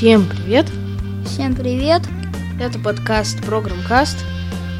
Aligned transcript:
Всем 0.00 0.24
привет! 0.24 0.66
Всем 1.26 1.54
привет! 1.54 2.00
Это 2.58 2.78
подкаст 2.78 3.38
Программкаст. 3.44 4.16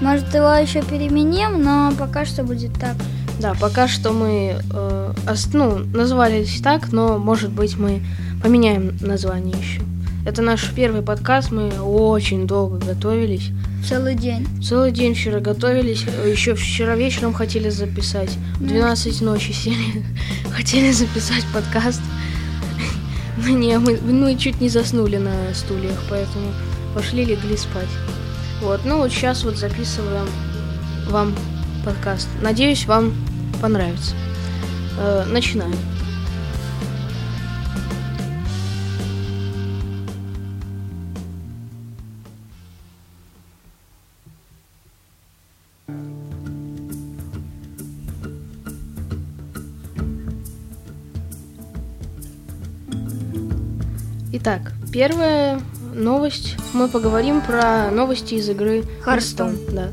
Может, 0.00 0.34
его 0.34 0.48
еще 0.54 0.80
переменим, 0.80 1.62
но 1.62 1.92
пока 1.98 2.24
что 2.24 2.42
будет 2.42 2.72
так. 2.80 2.96
Да, 3.38 3.53
пока 3.53 3.86
что 3.86 4.12
мы 4.12 4.56
э, 4.72 5.12
ну, 5.53 5.78
назвались 5.92 6.62
так, 6.62 6.90
но 6.92 7.18
может 7.18 7.50
быть 7.50 7.76
мы 7.76 8.00
поменяем 8.42 8.96
название 9.03 9.54
еще. 9.60 9.82
Это 10.24 10.40
наш 10.40 10.71
первый 10.71 11.03
подкаст, 11.03 11.50
мы 11.50 11.68
очень 11.82 12.46
долго 12.46 12.78
готовились. 12.78 13.50
Целый 13.87 14.14
день. 14.14 14.48
Целый 14.62 14.90
день 14.90 15.12
вчера 15.12 15.40
готовились, 15.40 16.02
еще 16.24 16.55
вчера 16.55 16.96
вечером 16.96 17.34
хотели 17.34 17.68
записать. 17.68 18.30
В 18.59 18.66
12 18.66 19.20
ночи 19.20 19.52
сели, 19.52 20.02
хотели 20.50 20.90
записать 20.92 21.45
подкаст. 21.52 22.00
Не, 23.50 23.78
мы, 23.78 23.98
мы 24.00 24.36
чуть 24.36 24.60
не 24.60 24.68
заснули 24.68 25.16
на 25.16 25.52
стульях, 25.54 25.98
поэтому 26.09 26.52
пошли 26.95 27.24
легли 27.24 27.56
спать. 27.56 27.88
Вот, 28.62 28.82
ну 28.84 28.98
вот 28.98 29.10
сейчас 29.10 29.42
вот 29.42 29.56
записываем 29.56 30.26
вам 31.09 31.34
подкаст. 31.84 32.28
Надеюсь, 32.42 32.86
вам 32.86 33.12
понравится. 33.60 34.14
Э, 34.98 35.24
начинаем. 35.26 35.74
Итак, 54.43 54.73
первая 54.91 55.60
новость. 55.95 56.57
Мы 56.73 56.88
поговорим 56.88 57.43
про 57.43 57.91
новости 57.91 58.37
из 58.37 58.49
игры 58.49 58.85
Hearthstone. 59.05 59.71
Да. 59.71 59.91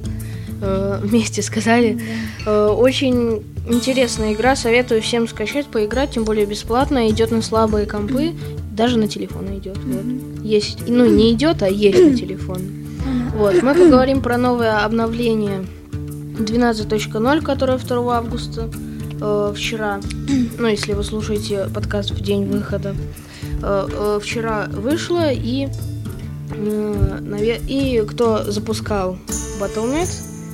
Э, 0.62 1.00
вместе 1.04 1.42
сказали. 1.42 2.00
Э, 2.46 2.68
очень 2.68 3.44
интересная 3.68 4.32
игра. 4.32 4.56
Советую 4.56 5.02
всем 5.02 5.28
скачать, 5.28 5.66
поиграть, 5.66 6.12
тем 6.12 6.24
более 6.24 6.46
бесплатно. 6.46 7.10
Идет 7.10 7.32
на 7.32 7.42
слабые 7.42 7.86
компы, 7.86 8.36
даже 8.72 8.98
на 8.98 9.10
телефон 9.10 9.48
идет. 9.58 9.78
Вот. 9.80 10.46
Есть, 10.46 10.88
ну 10.88 11.06
не 11.06 11.34
идет, 11.34 11.62
а 11.62 11.68
есть 11.68 12.02
на 12.02 12.16
телефон. 12.16 12.62
Вот, 13.36 13.62
мы 13.62 13.74
поговорим 13.76 14.22
про 14.22 14.38
новое 14.38 14.80
обновление 14.80 15.66
12.0, 16.40 17.42
которое 17.42 17.78
2 17.78 18.18
августа 18.18 18.70
э, 19.20 19.54
вчера. 19.54 20.00
Ну, 20.58 20.68
если 20.68 20.94
вы 20.94 21.04
слушаете 21.04 21.68
подкаст 21.74 22.12
в 22.12 22.22
день 22.22 22.46
выхода. 22.46 22.96
Э, 23.62 23.88
э, 23.92 24.20
вчера 24.22 24.68
вышло 24.72 25.32
и 25.32 25.70
э, 26.52 27.58
и 27.68 28.04
кто 28.08 28.44
запускал 28.44 29.18
Battle.net, 29.60 30.10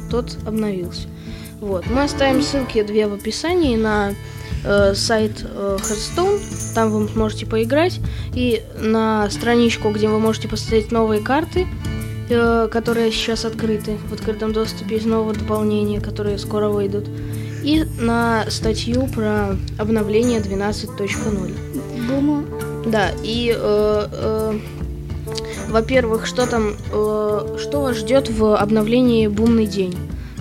тот 0.10 0.38
обновился. 0.46 1.08
Вот, 1.60 1.86
мы 1.88 2.04
оставим 2.04 2.42
ссылки 2.42 2.84
две 2.84 3.08
в 3.08 3.14
описании 3.14 3.76
на 3.78 4.14
э, 4.66 4.94
сайт 4.96 5.44
э, 5.44 5.78
Hearthstone, 5.80 6.40
там 6.76 6.92
вы 6.92 7.10
можете 7.16 7.46
поиграть, 7.46 8.00
и 8.34 8.64
на 8.80 9.30
страничку, 9.30 9.90
где 9.92 10.08
вы 10.08 10.20
можете 10.20 10.48
поставить 10.48 10.92
новые 10.92 11.22
карты, 11.22 11.68
э, 12.30 12.68
которые 12.72 13.12
сейчас 13.12 13.46
открыты 13.46 13.98
в 14.10 14.14
открытом 14.14 14.52
доступе 14.52 14.98
из 14.98 15.06
нового 15.06 15.34
дополнения, 15.34 16.02
которые 16.02 16.38
скоро 16.38 16.70
выйдут, 16.70 17.08
и 17.64 17.86
на 18.00 18.46
статью 18.50 19.08
про 19.08 19.56
обновление 19.78 20.42
12.0. 20.42 22.08
Бума. 22.08 22.63
Да, 22.86 23.12
и, 23.24 23.54
э, 23.56 24.08
э, 24.12 24.60
во-первых, 25.70 26.26
что 26.26 26.46
там, 26.48 26.74
э, 26.92 27.58
что 27.60 27.82
вас 27.82 27.98
ждет 27.98 28.30
в 28.30 28.58
обновлении 28.58 29.28
«Бумный 29.28 29.66
день»? 29.66 29.96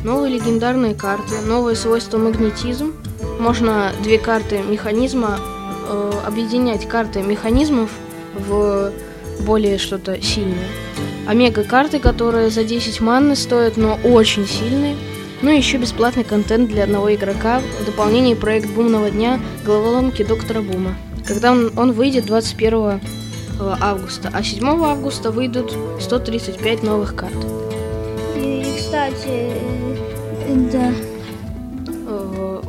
Новые 0.05 0.35
легендарные 0.35 0.95
карты, 0.95 1.37
новые 1.47 1.77
свойства 1.77 2.19
магнетизм. 2.19 2.93
Можно 3.39 3.93
две 4.03 4.19
карты 4.19 4.61
механизма 4.63 5.39
объединять 6.25 6.89
карты 6.89 7.23
механизмов 7.23 7.91
в 8.35 8.93
более 9.41 9.79
что-то 9.79 10.21
сильное. 10.23 10.67
Омега-карты, 11.27 11.99
которые 11.99 12.51
за 12.51 12.65
10 12.65 13.01
манны 13.01 13.37
стоят, 13.37 13.77
но 13.77 13.99
очень 14.03 14.47
сильные. 14.47 14.97
Ну 15.43 15.51
и 15.51 15.57
еще 15.57 15.77
бесплатный 15.77 16.25
контент 16.25 16.71
для 16.71 16.85
одного 16.85 17.15
игрока 17.15 17.61
в 17.81 17.85
дополнении 17.85 18.35
проект 18.35 18.71
бумного 18.71 19.11
дня 19.11 19.39
головоломки 19.65 20.23
доктора 20.25 20.63
Бума. 20.63 20.97
Когда 21.27 21.53
он, 21.53 21.73
он 21.77 21.93
выйдет 21.93 22.27
21 22.27 22.75
э, 22.75 22.99
августа, 23.81 24.31
а 24.33 24.43
7 24.43 24.67
августа 24.67 25.31
выйдут 25.31 25.77
135 26.01 26.83
новых 26.83 27.15
карт. 27.15 27.37
И, 28.37 28.65
кстати, 28.77 29.53
э, 30.47 30.71
да, 30.73 30.93
Э, 32.07 32.63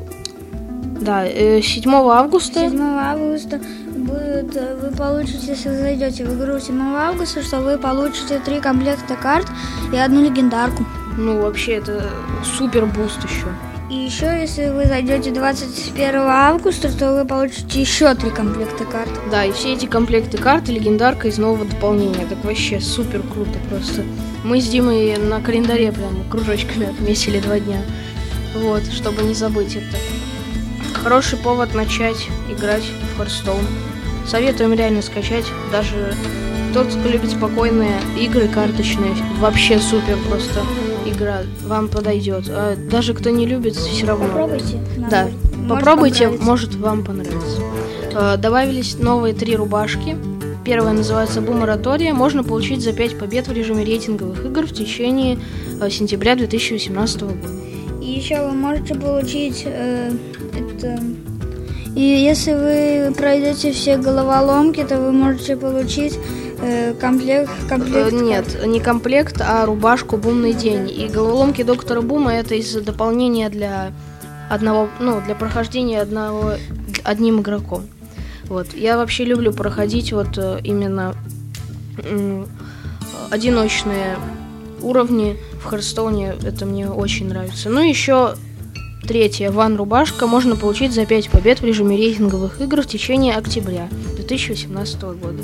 Да, 1.01 1.25
э, 1.25 1.61
7 1.61 1.93
августа 2.09 2.59
7 2.61 2.79
августа 2.81 3.59
будет, 3.93 4.55
вы 4.81 4.95
получите, 4.95 5.47
если 5.47 5.69
вы 5.69 5.75
зайдете 5.75 6.23
в 6.23 6.37
игру 6.37 6.59
7 6.59 6.79
августа, 6.95 7.41
что 7.43 7.59
вы 7.59 7.77
получите 7.77 8.39
три 8.39 8.61
комплекта 8.61 9.15
карт 9.15 9.47
и 9.91 9.97
одну 9.97 10.23
легендарку. 10.23 10.85
Ну, 11.17 11.41
вообще, 11.41 11.73
это 11.73 12.09
супер 12.43 12.85
буст 12.85 13.23
еще. 13.23 13.47
И 13.93 14.05
еще, 14.05 14.25
если 14.25 14.69
вы 14.69 14.87
зайдете 14.87 15.29
21 15.29 16.15
августа, 16.15 16.91
то 16.91 17.13
вы 17.13 17.25
получите 17.25 17.79
еще 17.79 18.15
три 18.15 18.31
комплекта 18.31 18.85
карт. 18.85 19.11
Да, 19.29 19.45
и 19.45 19.51
все 19.51 19.73
эти 19.73 19.85
комплекты 19.85 20.39
карт 20.39 20.67
легендарка 20.67 21.27
из 21.27 21.37
нового 21.37 21.63
дополнения. 21.63 22.25
Так 22.25 22.43
вообще 22.43 22.79
супер 22.79 23.21
круто 23.21 23.59
просто. 23.69 24.03
Мы 24.43 24.61
с 24.61 24.67
Димой 24.67 25.15
на 25.17 25.41
календаре 25.41 25.91
прям 25.91 26.27
кружочками 26.27 26.89
отметили 26.89 27.39
два 27.39 27.59
дня. 27.59 27.83
Вот, 28.55 28.83
чтобы 28.91 29.21
не 29.21 29.35
забыть 29.35 29.75
это. 29.75 29.95
Хороший 31.03 31.37
повод 31.37 31.75
начать 31.75 32.27
играть 32.49 32.83
в 33.15 33.21
Hearthstone. 33.21 33.63
Советуем 34.25 34.73
реально 34.73 35.03
скачать. 35.03 35.45
Даже 35.71 36.15
тот, 36.73 36.87
кто 36.87 37.09
любит 37.09 37.29
спокойные 37.29 37.99
игры 38.19 38.47
карточные, 38.47 39.13
вообще 39.37 39.77
супер 39.77 40.17
просто 40.27 40.61
игра. 41.05 41.41
Вам 41.65 41.87
подойдет. 41.87 42.45
А 42.49 42.75
даже 42.75 43.13
кто 43.13 43.29
не 43.29 43.45
любит, 43.45 43.75
все 43.75 44.05
равно. 44.05 44.27
Попробуйте. 44.27 44.79
Да, 45.09 45.27
Может, 45.55 45.69
попробуйте, 45.69 46.29
может 46.29 46.75
вам 46.75 47.03
понравится. 47.03 47.61
Э, 48.13 48.37
Добавились 48.37 48.97
новые 48.97 49.33
три 49.33 49.55
рубашки. 49.55 50.17
Первая 50.65 50.93
называется 50.93 51.41
Буморатория. 51.41 52.13
Можно 52.13 52.43
получить 52.43 52.81
за 52.81 52.93
5 52.93 53.19
побед 53.19 53.47
в 53.47 53.51
режиме 53.51 53.83
рейтинговых 53.83 54.45
игр 54.45 54.65
в 54.65 54.73
течение 54.73 55.37
э, 55.81 55.89
сентября 55.89 56.35
2018 56.35 57.21
года. 57.21 57.35
И 58.01 58.11
еще 58.11 58.45
вы 58.45 58.53
можете 58.53 58.95
получить 58.95 59.63
э, 59.65 60.11
это. 60.53 60.99
И 61.95 62.01
если 62.01 62.53
вы 62.53 63.13
пройдете 63.13 63.71
все 63.71 63.97
головоломки, 63.97 64.83
то 64.83 64.99
вы 64.99 65.11
можете 65.11 65.55
получить 65.55 66.17
комплект, 66.99 67.51
Э, 67.63 67.67
комплект 67.67 68.11
Нет, 68.11 68.65
не 68.65 68.79
комплект, 68.79 69.41
а 69.41 69.65
рубашку 69.65 70.17
Бумный 70.17 70.53
день. 70.53 70.89
И 70.89 71.07
головоломки 71.07 71.63
доктора 71.63 72.01
Бума 72.01 72.33
это 72.33 72.55
из 72.55 72.73
дополнения 72.75 73.49
для 73.49 73.91
одного, 74.49 74.89
ну, 74.99 75.21
для 75.21 75.35
прохождения 75.35 76.01
одного 76.01 76.53
одним 77.03 77.41
игроком. 77.41 77.83
Вот. 78.45 78.73
Я 78.73 78.97
вообще 78.97 79.25
люблю 79.25 79.53
проходить 79.53 80.13
вот 80.13 80.37
э, 80.37 80.59
именно 80.63 81.15
одиночные 83.29 84.17
уровни 84.81 85.37
в 85.61 85.65
Харстоне. 85.65 86.35
Это 86.43 86.65
мне 86.65 86.89
очень 86.89 87.27
нравится. 87.27 87.69
Ну, 87.69 87.81
еще 87.81 88.35
третья 89.07 89.51
ван 89.51 89.75
рубашка 89.75 90.27
можно 90.27 90.55
получить 90.55 90.93
за 90.93 91.05
5 91.05 91.29
побед 91.29 91.59
в 91.59 91.65
режиме 91.65 91.97
рейтинговых 91.97 92.61
игр 92.61 92.81
в 92.81 92.87
течение 92.87 93.35
октября 93.35 93.89
2018 94.15 95.01
года. 95.01 95.43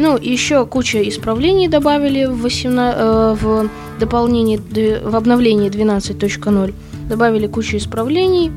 Ну, 0.00 0.16
еще 0.16 0.64
куча 0.64 1.06
исправлений 1.06 1.68
добавили 1.68 2.24
в, 2.24 2.40
18, 2.40 2.96
э, 2.98 3.34
в 3.38 3.68
дополнении, 4.00 4.56
в 5.04 5.14
обновлении 5.14 5.68
12.0. 5.70 6.72
Добавили 7.06 7.46
кучу 7.46 7.76
исправлений. 7.76 8.50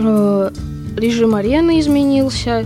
Э, 0.00 0.50
режим 0.96 1.34
арены 1.34 1.78
изменился. 1.78 2.64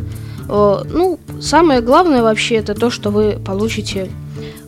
Э, 0.48 0.82
ну, 0.88 1.18
самое 1.40 1.80
главное 1.80 2.22
вообще 2.22 2.54
это 2.56 2.74
то, 2.76 2.90
что 2.90 3.10
вы 3.10 3.40
получите 3.44 4.08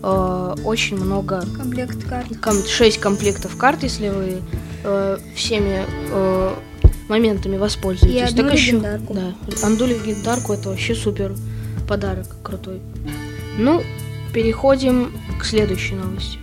э, 0.02 0.55
очень 0.64 0.97
много 0.97 1.44
комплект 1.56 2.02
карт. 2.09 2.26
ком- 2.43 2.67
6 2.67 2.99
комплектов 2.99 3.56
карт, 3.56 3.85
если 3.85 4.09
вы 4.09 4.38
э, 4.82 5.19
всеми 5.37 5.85
э, 6.11 6.50
моментами 7.09 7.56
воспользуетесь. 7.56 8.17
И 8.17 8.25
одну 8.25 8.43
Так 8.50 8.52
еще- 8.55 8.81
да, 8.81 9.32
анду 9.62 9.87
легендарку 9.87 10.55
это 10.55 10.70
вообще 10.70 10.97
супер 10.97 11.35
подарок 11.87 12.27
крутой. 12.43 12.81
Ну, 13.59 13.83
переходим 14.33 15.12
к 15.38 15.44
следующей 15.44 15.94
новости. 15.94 16.38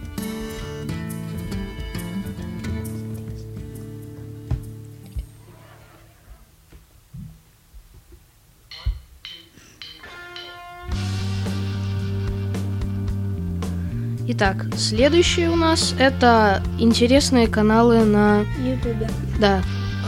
Итак, 14.26 14.66
следующие 14.78 15.50
у 15.50 15.56
нас 15.56 15.94
это 16.00 16.64
интересные 16.80 17.48
каналы 17.48 18.04
на 18.04 18.42
Ютубе. 18.66 19.10
Да. 19.40 19.62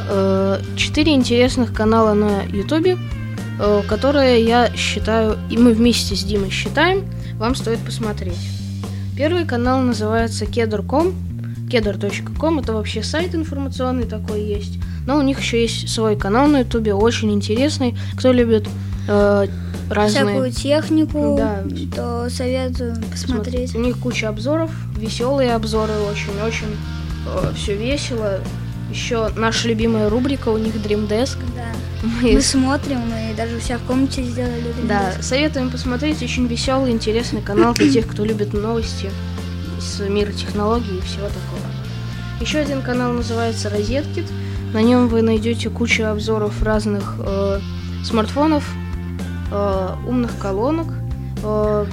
э, 0.10 0.62
Четыре 0.76 1.14
интересных 1.14 1.74
канала 1.74 2.14
на 2.14 2.42
Ютубе, 2.44 2.98
э, 3.60 3.81
которые 3.88 4.44
я 4.44 4.72
считаю, 4.75 5.38
и 5.50 5.57
мы 5.57 5.74
вместе 5.74 6.16
с 6.16 6.24
Димой 6.24 6.50
считаем, 6.50 7.06
вам 7.38 7.56
стоит 7.56 7.80
посмотреть. 7.80 8.38
Первый 9.18 9.46
канал 9.46 9.81
называется 9.81 10.46
Kedar.com. 10.46 11.13
Kedar.com 11.69 12.60
это 12.60 12.74
вообще 12.74 13.02
сайт 13.04 13.34
информационный 13.34 14.06
такой 14.06 14.42
есть. 14.44 14.78
Но 15.07 15.18
у 15.18 15.22
них 15.22 15.40
еще 15.40 15.62
есть 15.62 15.90
свой 15.90 16.16
канал 16.16 16.48
на 16.48 16.60
Ютубе, 16.60 16.94
очень 16.94 17.31
интересный. 17.31 17.96
Кто 18.18 18.31
любит 18.31 18.68
э, 19.07 19.48
разные... 19.90 20.25
Всякую 20.25 20.51
технику, 20.51 21.36
Да. 21.38 21.63
то 21.96 22.30
советую 22.30 22.96
посмотреть. 23.12 23.75
У 23.75 23.80
них 23.80 23.98
куча 24.00 24.30
обзоров, 24.30 24.72
веселые 24.98 25.54
обзоры, 25.54 25.94
очень-очень 26.12 26.75
все 27.56 27.75
весело. 27.75 28.40
Еще 28.90 29.30
наша 29.36 29.68
любимая 29.68 30.10
рубрика 30.10 30.50
у 30.50 30.58
них 30.58 30.76
Dream 30.76 31.08
Desk. 31.08 31.38
Да. 31.56 31.64
Мы- 32.22 32.34
Мы 32.34 32.42
смотрим, 32.42 33.00
мы 33.00 33.34
даже 33.36 33.58
у 33.58 33.60
себя 33.60 33.78
в 33.78 33.82
комнате 33.84 34.24
сделали. 34.24 34.74
Да, 34.88 35.10
рендез. 35.12 35.26
советуем 35.26 35.70
посмотреть. 35.72 36.22
Очень 36.22 36.48
веселый, 36.48 36.92
интересный 36.92 37.42
канал 37.42 37.74
для 37.74 37.92
тех, 37.92 38.08
кто 38.08 38.24
любит 38.24 38.54
новости 38.54 39.10
из 39.80 40.00
мира 40.08 40.32
технологий 40.32 40.98
и 40.98 41.02
всего 41.02 41.26
такого. 41.28 41.62
Еще 42.40 42.60
один 42.60 42.82
канал 42.82 43.14
называется 43.14 43.70
Розеткит. 43.70 44.26
На 44.74 44.82
нем 44.82 45.08
вы 45.08 45.22
найдете 45.22 45.70
кучу 45.70 46.04
обзоров 46.04 46.62
разных 46.62 47.16
э, 47.20 47.60
смартфонов, 48.04 48.70
э, 49.52 49.90
умных 50.08 50.38
колонок, 50.38 50.88
э, 51.44 51.86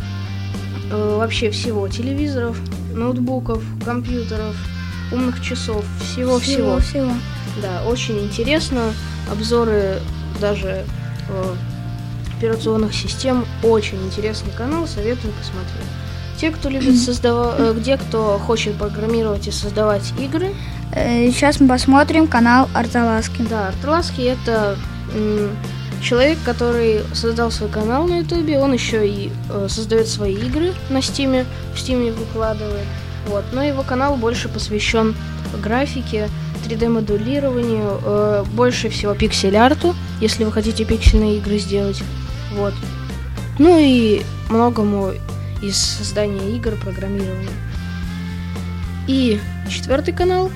э, 0.91 1.17
вообще 1.19 1.51
всего, 1.51 1.87
телевизоров, 1.89 2.59
ноутбуков, 2.93 3.63
компьютеров, 3.85 4.57
умных 5.13 5.43
часов, 5.43 5.85
всего-всего. 6.01 6.79
Всего. 6.81 7.13
Да, 7.61 7.83
очень 7.87 8.19
интересно. 8.19 8.93
Обзоры 9.31 10.01
даже 10.41 10.85
э, 11.29 11.55
операционных 12.39 12.95
систем. 12.95 13.45
Очень 13.63 14.03
интересный 14.07 14.53
канал, 14.53 14.87
советую 14.87 15.33
посмотреть. 15.35 15.89
Те, 16.39 16.51
кто 16.51 16.69
любит 16.69 16.99
создавать, 17.05 17.77
где 17.77 17.97
кто 17.97 18.39
хочет 18.39 18.75
программировать 18.77 19.47
и 19.49 19.51
создавать 19.51 20.13
игры, 20.19 20.55
Э, 20.95 21.31
Сейчас 21.31 21.59
мы 21.59 21.69
посмотрим 21.69 22.27
канал 22.29 22.69
Арталаски. 22.75 23.43
да, 23.49 23.69
Арталаски 23.69 24.21
это 24.21 24.77
человек, 26.03 26.39
который 26.45 27.01
создал 27.15 27.51
свой 27.51 27.71
канал 27.71 28.07
на 28.07 28.19
Ютубе, 28.19 28.59
он 28.59 28.73
еще 28.73 29.09
и 29.09 29.31
э, 29.51 29.67
создает 29.69 30.09
свои 30.09 30.35
игры 30.35 30.73
на 30.91 31.01
Стиме, 31.01 31.47
в 31.75 31.79
Стиме 31.81 32.13
выкладывает. 32.13 32.87
Вот, 33.27 33.45
но 33.53 33.63
его 33.63 33.83
канал 33.83 34.17
больше 34.17 34.49
посвящен 34.49 35.15
графике, 35.63 36.29
3D-моделированию, 36.65 38.01
э, 38.05 38.45
больше 38.53 38.89
всего 38.89 39.15
пиксель-арту, 39.15 39.95
если 40.21 40.45
вы 40.45 40.53
хотите 40.53 40.85
пиксельные 40.85 41.39
игры 41.39 41.59
сделать. 41.59 42.03
Вот. 42.53 42.75
Ну 43.59 43.79
и 43.79 44.23
многому 44.49 45.13
из 45.63 45.77
создания 45.77 46.57
игр, 46.57 46.73
программирования. 46.77 47.49
И 49.07 49.41
четвертый 49.69 50.15
канал 50.15 50.51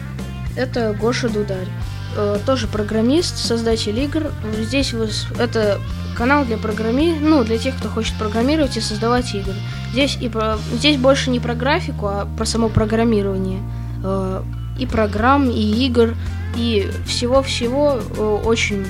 это 0.57 0.97
Гоша 0.99 1.29
Дударь. 1.29 1.69
Э, 2.17 2.39
тоже 2.47 2.67
программист, 2.67 3.37
создатель 3.37 3.99
игр. 3.99 4.33
Здесь 4.59 4.95
вы, 4.95 5.11
это 5.39 5.79
канал 6.17 6.47
для 6.47 6.57
программи, 6.57 7.15
ну, 7.21 7.45
для 7.45 7.59
тех, 7.59 7.77
кто 7.77 7.91
хочет 7.91 8.17
программировать 8.17 8.79
и 8.79 8.81
создавать 8.81 9.35
игры. 9.35 9.53
Здесь 9.93 10.17
и 10.19 10.31
про, 10.31 10.57
здесь 10.73 10.97
больше 10.97 11.29
не 11.29 11.41
про 11.41 11.55
графику, 11.55 12.07
а 12.07 12.27
про 12.37 12.47
само 12.47 12.71
программирование. 12.71 13.61
Э, 14.03 14.43
и 14.79 14.87
программ, 14.87 15.51
и 15.51 15.61
игр, 15.87 16.15
и 16.57 16.91
всего-всего 17.07 17.99
э, 17.99 18.41
очень 18.45 18.87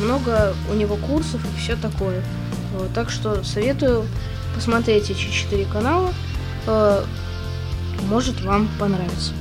много 0.00 0.54
у 0.70 0.74
него 0.74 0.96
курсов 0.96 1.42
и 1.44 1.60
все 1.60 1.76
такое. 1.76 2.22
Вот, 2.74 2.92
так 2.94 3.10
что 3.10 3.44
советую 3.44 4.06
посмотреть 4.54 5.10
эти 5.10 5.30
четыре 5.30 5.66
канала. 5.66 6.10
Э, 6.66 7.04
может 8.08 8.40
вам 8.42 8.68
понравится. 8.78 9.32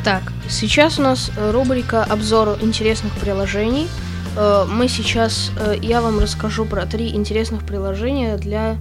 Итак, 0.00 0.22
сейчас 0.48 1.00
у 1.00 1.02
нас 1.02 1.28
э, 1.36 1.50
рубрика 1.50 2.04
обзор 2.04 2.58
интересных 2.60 3.12
приложений. 3.14 3.88
Э, 4.36 4.64
Мы 4.64 4.86
сейчас, 4.86 5.50
э, 5.58 5.74
я 5.82 6.00
вам 6.00 6.20
расскажу 6.20 6.64
про 6.64 6.86
три 6.86 7.08
интересных 7.16 7.66
приложения 7.66 8.36
для 8.36 8.76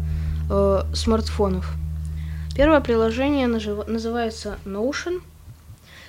смартфонов. 0.93 1.73
Первое 2.55 2.79
приложение 2.79 3.47
называется 3.47 4.59
Notion. 4.63 5.19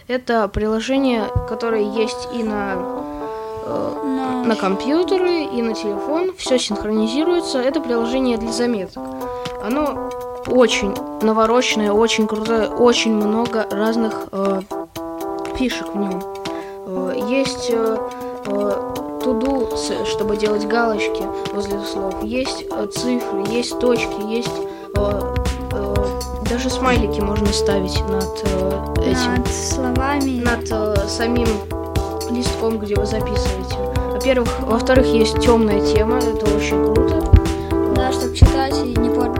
Это 0.06 0.46
приложение, 0.46 1.24
которое 1.48 1.82
есть 1.82 2.28
и 2.32 2.44
на, 2.44 2.76
на 4.44 4.54
компьютеры, 4.54 5.42
и 5.42 5.60
на 5.60 5.74
телефон. 5.74 6.34
Все 6.38 6.56
синхронизируется. 6.56 7.58
Это 7.60 7.80
приложение 7.80 8.38
для 8.38 8.52
заметок. 8.52 9.02
Оно 9.64 10.08
очень 10.46 10.94
навороченное, 11.22 11.92
очень 11.92 12.26
крутое, 12.26 12.68
очень 12.68 13.14
много 13.14 13.66
разных 13.70 14.28
э, 14.30 14.60
фишек 15.58 15.88
в 15.94 15.96
нем. 15.98 16.22
Э, 16.86 17.14
Есть 17.28 17.70
э, 17.70 17.96
э, 18.46 18.94
туду, 19.22 19.68
чтобы 20.06 20.36
делать 20.36 20.66
галочки 20.66 21.24
возле 21.52 21.80
слов. 21.80 22.14
Есть 22.22 22.66
цифры, 22.94 23.44
есть 23.50 23.78
точки, 23.80 24.20
есть 24.30 24.50
даже 26.48 26.70
смайлики 26.70 27.20
можно 27.20 27.46
ставить 27.48 28.00
над 28.08 28.98
этим, 28.98 29.34
Над 29.36 29.48
словами. 29.48 30.42
над 30.42 31.10
самим 31.10 31.46
листком, 32.30 32.78
где 32.78 32.94
вы 32.96 33.04
записываете. 33.06 33.76
Во-первых, 34.12 34.48
во-вторых, 34.62 35.06
есть 35.06 35.38
темная 35.40 35.80
тема, 35.80 36.16
это 36.18 36.46
очень 36.56 36.82
круто. 36.94 37.22
Да, 37.94 38.10
чтобы 38.12 38.34
читать 38.34 38.74
и 38.78 38.96
не, 38.98 39.10
пор- 39.10 39.37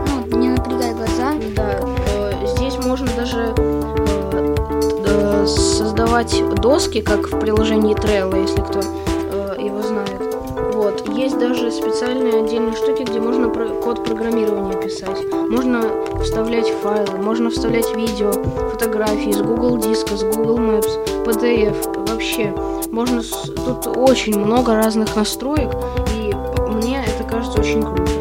создавать 6.27 6.59
доски, 6.61 7.01
как 7.01 7.27
в 7.31 7.39
приложении 7.39 7.95
Trello, 7.95 8.39
если 8.41 8.61
кто 8.61 8.79
э, 8.81 9.55
его 9.59 9.81
знает. 9.81 10.35
Вот. 10.73 11.07
Есть 11.09 11.37
даже 11.37 11.71
специальные 11.71 12.43
отдельные 12.43 12.75
штуки, 12.75 13.03
где 13.03 13.19
можно 13.19 13.49
про- 13.49 13.67
код 13.69 14.03
программирования 14.03 14.73
писать. 14.81 15.25
Можно 15.49 15.81
вставлять 16.21 16.69
файлы, 16.83 17.17
можно 17.21 17.49
вставлять 17.49 17.95
видео, 17.95 18.31
фотографии 18.71 19.31
с 19.31 19.41
Google 19.41 19.77
диска, 19.77 20.15
с 20.17 20.23
Google 20.23 20.57
Maps, 20.59 21.25
PDF. 21.25 22.07
Вообще, 22.09 22.53
можно 22.91 23.21
с- 23.21 23.51
тут 23.65 23.87
очень 23.97 24.37
много 24.39 24.75
разных 24.75 25.15
настроек, 25.15 25.69
и 26.13 26.33
мне 26.69 27.03
это 27.05 27.23
кажется 27.29 27.59
очень 27.59 27.81
круто. 27.83 28.11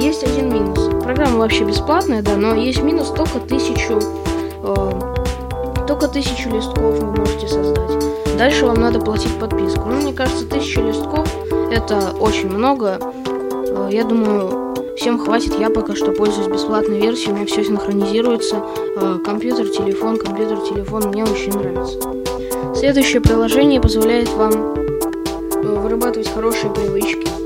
Есть 0.00 0.22
один 0.24 0.52
минус. 0.52 0.88
Программа 1.02 1.38
вообще 1.38 1.64
бесплатная, 1.64 2.22
да, 2.22 2.36
но 2.36 2.54
есть 2.54 2.82
минус 2.82 3.08
только 3.10 3.40
тысячу, 3.40 3.98
тысячу 6.08 6.50
листков 6.50 6.98
вы 6.98 7.06
можете 7.06 7.48
создать. 7.48 8.36
Дальше 8.36 8.66
вам 8.66 8.80
надо 8.80 9.00
платить 9.00 9.38
подписку. 9.38 9.82
Ну, 9.86 10.00
мне 10.00 10.12
кажется, 10.12 10.46
тысяча 10.46 10.80
листков 10.80 11.28
это 11.70 12.12
очень 12.18 12.48
много. 12.48 12.98
Э, 13.00 13.88
я 13.90 14.04
думаю, 14.04 14.74
всем 14.96 15.18
хватит. 15.18 15.58
Я 15.58 15.70
пока 15.70 15.94
что 15.94 16.12
пользуюсь 16.12 16.48
бесплатной 16.48 17.00
версией, 17.00 17.32
у 17.32 17.36
меня 17.36 17.46
все 17.46 17.64
синхронизируется. 17.64 18.62
Э, 18.96 19.18
компьютер, 19.24 19.68
телефон, 19.68 20.18
компьютер, 20.18 20.58
телефон. 20.60 21.08
Мне 21.08 21.24
очень 21.24 21.52
нравится. 21.52 21.98
Следующее 22.74 23.20
приложение 23.20 23.80
позволяет 23.80 24.28
вам 24.30 24.52
э, 24.52 25.80
вырабатывать 25.80 26.32
хорошие 26.32 26.72
привычки. 26.72 27.37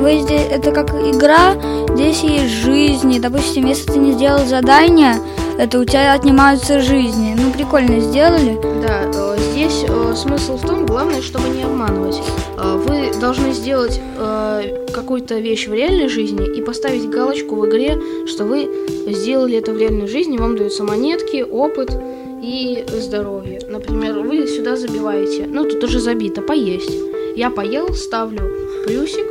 Вы 0.00 0.18
здесь, 0.18 0.46
это 0.50 0.72
как 0.72 0.90
игра, 0.90 1.54
здесь 1.94 2.22
есть 2.22 2.52
жизни. 2.52 3.18
Допустим, 3.18 3.66
если 3.66 3.92
ты 3.92 3.98
не 3.98 4.12
сделал 4.12 4.44
задание, 4.44 5.14
это 5.58 5.78
у 5.78 5.84
тебя 5.84 6.14
отнимаются 6.14 6.80
жизни. 6.80 7.36
Ну, 7.38 7.52
прикольно 7.52 8.00
сделали. 8.00 8.58
Да, 8.80 9.02
э, 9.04 9.38
здесь 9.52 9.84
э, 9.86 10.14
смысл 10.16 10.56
в 10.56 10.66
том, 10.66 10.86
главное, 10.86 11.20
чтобы 11.20 11.48
не 11.48 11.62
обманывать. 11.62 12.20
Э, 12.56 12.76
Вы 12.76 13.12
должны 13.20 13.52
сделать 13.52 14.00
какую-то 14.92 15.38
вещь 15.38 15.66
в 15.66 15.72
реальной 15.74 16.08
жизни 16.08 16.46
и 16.56 16.62
поставить 16.62 17.08
галочку 17.08 17.56
в 17.56 17.68
игре, 17.68 17.98
что 18.26 18.44
вы 18.44 18.68
сделали 19.06 19.56
это 19.56 19.72
в 19.72 19.78
реальной 19.78 20.06
жизни, 20.06 20.36
вам 20.36 20.56
даются 20.56 20.84
монетки, 20.84 21.42
опыт 21.42 21.90
и 22.42 22.84
здоровье. 22.88 23.60
Например, 23.68 24.18
вы 24.18 24.46
сюда 24.46 24.76
забиваете, 24.76 25.46
ну 25.46 25.64
тут 25.64 25.84
уже 25.84 26.00
забито, 26.00 26.42
поесть. 26.42 26.92
Я 27.36 27.50
поел, 27.50 27.94
ставлю 27.94 28.42
плюсик, 28.86 29.29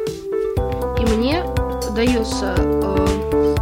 и 0.99 1.05
мне 1.15 1.43
дается 1.95 2.53
э, 2.57 3.55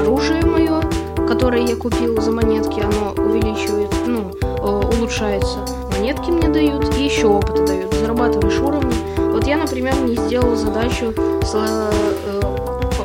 оружие 0.00 0.44
мое, 0.44 0.82
которое 1.26 1.62
я 1.62 1.76
купил 1.76 2.20
за 2.20 2.30
монетки, 2.30 2.80
оно 2.80 3.12
увеличивает, 3.22 3.90
ну, 4.06 4.30
э, 4.40 4.96
улучшается. 4.96 5.58
Монетки 5.92 6.30
мне 6.30 6.48
дают 6.48 6.96
и 6.96 7.04
еще 7.04 7.26
опыта 7.26 7.66
дают. 7.66 7.94
Зарабатываешь 7.94 8.58
уровни. 8.58 8.94
Вот 9.16 9.46
я, 9.46 9.56
например, 9.56 9.94
не 10.00 10.16
сделал 10.16 10.56
задачу 10.56 11.12
с, 11.42 11.54
э, 11.54 12.40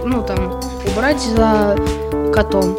ну, 0.05 0.24
там, 0.24 0.59
убрать 0.91 1.21
за 1.21 1.77
котом. 2.33 2.77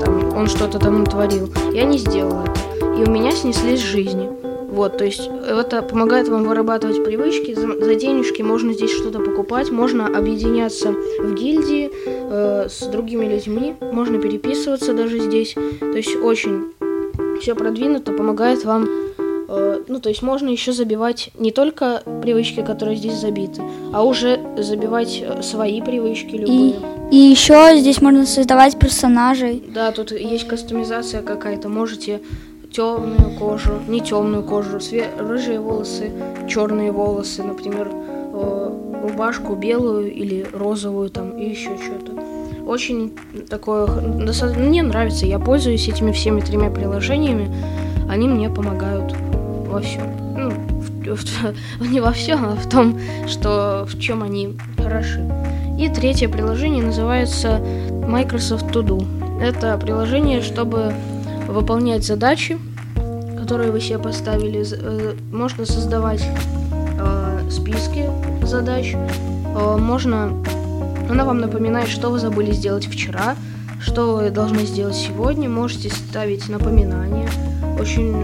Там, 0.00 0.36
он 0.36 0.48
что-то 0.48 0.78
там 0.78 1.00
натворил. 1.04 1.50
Я 1.72 1.84
не 1.84 1.98
сделал 1.98 2.42
это. 2.42 2.86
И 2.98 3.04
у 3.04 3.10
меня 3.10 3.32
снеслись 3.32 3.80
жизни. 3.80 4.37
Вот, 4.78 4.96
то 4.96 5.04
есть 5.04 5.28
это 5.44 5.82
помогает 5.82 6.28
вам 6.28 6.44
вырабатывать 6.44 7.02
привычки, 7.02 7.52
за, 7.52 7.84
за 7.84 7.96
денежки 7.96 8.42
можно 8.42 8.72
здесь 8.72 8.92
что-то 8.92 9.18
покупать, 9.18 9.72
можно 9.72 10.06
объединяться 10.06 10.92
в 10.92 11.34
гильдии 11.34 11.90
э, 11.92 12.68
с 12.68 12.86
другими 12.86 13.26
людьми, 13.26 13.74
можно 13.80 14.20
переписываться 14.20 14.94
даже 14.94 15.18
здесь. 15.18 15.54
То 15.80 15.96
есть 15.96 16.14
очень 16.14 16.66
все 17.40 17.56
продвинуто, 17.56 18.12
помогает 18.12 18.64
вам 18.64 18.88
э, 19.48 19.82
ну, 19.88 19.98
то 19.98 20.10
есть 20.10 20.22
можно 20.22 20.48
еще 20.48 20.70
забивать 20.70 21.30
не 21.36 21.50
только 21.50 22.04
привычки, 22.22 22.64
которые 22.64 22.96
здесь 22.96 23.14
забиты, 23.14 23.60
а 23.92 24.04
уже 24.04 24.38
забивать 24.58 25.20
э, 25.20 25.42
свои 25.42 25.82
привычки 25.82 26.36
любые. 26.36 26.76
И, 27.10 27.16
и 27.16 27.16
еще 27.16 27.76
здесь 27.76 28.00
можно 28.00 28.26
создавать 28.26 28.78
персонажей. 28.78 29.60
Да, 29.74 29.90
тут 29.90 30.12
есть 30.12 30.46
кастомизация 30.46 31.22
какая-то. 31.22 31.68
Можете 31.68 32.20
темную 32.72 33.30
кожу, 33.38 33.72
не 33.88 34.00
темную 34.00 34.42
кожу, 34.42 34.78
све- 34.78 35.16
рыжие 35.18 35.60
волосы, 35.60 36.10
черные 36.48 36.92
волосы, 36.92 37.42
например, 37.42 37.90
э, 37.92 38.70
рубашку 39.02 39.54
белую 39.54 40.12
или 40.12 40.46
розовую 40.52 41.10
там 41.10 41.36
и 41.38 41.48
еще 41.48 41.76
что-то. 41.76 42.12
Очень 42.66 43.14
такое, 43.48 43.86
мне 43.86 44.82
нравится, 44.82 45.24
я 45.24 45.38
пользуюсь 45.38 45.88
этими 45.88 46.12
всеми 46.12 46.40
тремя 46.40 46.70
приложениями, 46.70 47.50
они 48.08 48.28
мне 48.28 48.50
помогают 48.50 49.14
во 49.66 49.80
всем. 49.80 50.02
Ну, 50.36 50.50
в, 50.50 51.16
в, 51.16 51.80
не 51.90 52.00
во 52.00 52.12
всем, 52.12 52.44
а 52.44 52.54
в 52.54 52.68
том, 52.68 52.98
что 53.26 53.86
в 53.86 53.98
чем 53.98 54.22
они 54.22 54.56
хороши. 54.76 55.24
И 55.78 55.88
третье 55.88 56.28
приложение 56.28 56.84
называется 56.84 57.60
Microsoft 58.06 58.66
To 58.74 58.82
Do. 58.82 59.40
Это 59.40 59.78
приложение, 59.78 60.42
чтобы 60.42 60.92
выполнять 61.48 62.04
задачи, 62.04 62.58
которые 63.38 63.72
вы 63.72 63.80
себе 63.80 63.98
поставили. 63.98 64.64
Э, 64.70 65.14
можно 65.32 65.64
создавать 65.64 66.22
э, 66.98 67.40
списки 67.50 68.06
задач. 68.42 68.94
Э, 68.94 69.76
можно... 69.76 70.32
Она 71.10 71.24
вам 71.24 71.40
напоминает, 71.40 71.88
что 71.88 72.10
вы 72.10 72.18
забыли 72.18 72.52
сделать 72.52 72.86
вчера, 72.86 73.34
что 73.80 74.16
вы 74.16 74.30
должны 74.30 74.60
сделать 74.66 74.96
сегодня. 74.96 75.48
Можете 75.48 75.90
ставить 75.90 76.48
напоминания. 76.48 77.28
Очень 77.80 78.14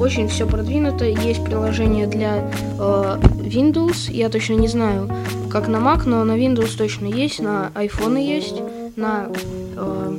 очень 0.00 0.28
все 0.28 0.46
продвинуто. 0.46 1.04
Есть 1.04 1.44
приложение 1.44 2.06
для 2.06 2.38
э, 2.38 3.18
Windows. 3.40 4.10
Я 4.10 4.28
точно 4.28 4.54
не 4.54 4.68
знаю, 4.68 5.10
как 5.50 5.68
на 5.68 5.78
Mac, 5.78 6.02
но 6.06 6.24
на 6.24 6.32
Windows 6.32 6.76
точно 6.76 7.06
есть, 7.06 7.40
на 7.40 7.70
iPhone 7.74 8.18
есть, 8.20 8.62
на 8.96 9.28
э, 9.76 10.16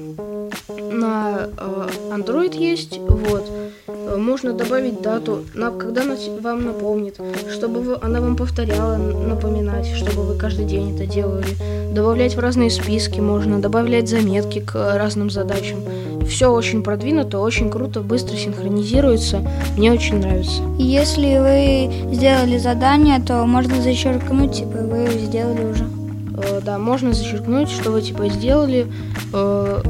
на 0.99 1.49
э, 1.57 1.87
Android 2.11 2.55
есть, 2.57 2.99
вот. 2.99 3.49
Э, 3.87 4.17
можно 4.17 4.53
добавить 4.53 5.01
дату, 5.01 5.45
на, 5.53 5.71
когда 5.71 6.01
вам 6.41 6.65
напомнит, 6.65 7.19
чтобы 7.51 7.81
вы, 7.81 7.97
она 8.01 8.21
вам 8.21 8.35
повторяла 8.35 8.97
напоминать, 8.97 9.87
чтобы 9.87 10.23
вы 10.23 10.37
каждый 10.37 10.65
день 10.65 10.95
это 10.95 11.05
делали. 11.05 11.47
Добавлять 11.93 12.35
в 12.35 12.39
разные 12.39 12.69
списки 12.69 13.19
можно, 13.19 13.59
добавлять 13.59 14.07
заметки 14.09 14.59
к 14.59 14.97
разным 14.97 15.29
задачам. 15.29 15.79
Все 16.27 16.51
очень 16.51 16.83
продвинуто, 16.83 17.39
очень 17.39 17.71
круто, 17.71 18.01
быстро 18.01 18.35
синхронизируется. 18.35 19.41
Мне 19.77 19.91
очень 19.91 20.19
нравится. 20.19 20.61
Если 20.77 21.37
вы 21.39 22.13
сделали 22.13 22.57
задание, 22.57 23.19
то 23.19 23.45
можно 23.45 23.81
зачеркнуть, 23.81 24.53
типа 24.53 24.77
вы 24.77 25.07
сделали 25.19 25.65
уже. 25.65 25.87
Э, 26.37 26.61
да, 26.63 26.77
можно 26.77 27.13
зачеркнуть, 27.13 27.69
что 27.69 27.91
вы 27.91 28.01
типа 28.01 28.29
сделали. 28.29 28.87
Э, 29.33 29.81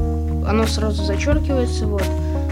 оно 0.50 0.66
сразу 0.66 1.04
зачеркивается. 1.04 1.86
Вот. 1.86 2.02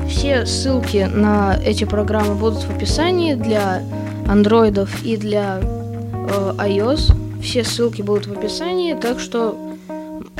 Все 0.08 0.46
ссылки 0.46 1.08
на 1.12 1.58
эти 1.62 1.84
программы 1.84 2.34
будут 2.34 2.62
в 2.62 2.70
описании 2.70 3.34
для 3.34 3.82
андроидов 4.26 5.02
и 5.04 5.16
для 5.16 5.60
э, 5.60 6.52
iOS. 6.58 7.12
Все 7.42 7.64
ссылки 7.64 8.02
будут 8.02 8.26
в 8.26 8.32
описании, 8.32 8.94
так 8.94 9.18
что 9.18 9.56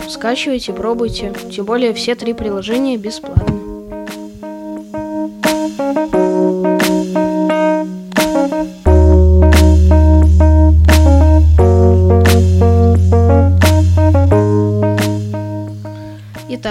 скачивайте, 0.09 0.73
пробуйте. 0.73 1.33
Тем 1.50 1.65
более 1.65 1.93
все 1.95 2.15
три 2.15 2.33
приложения 2.33 2.97
бесплатны. 2.97 3.58